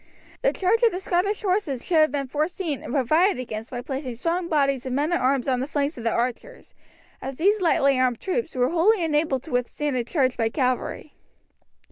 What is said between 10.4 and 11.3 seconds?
cavalry.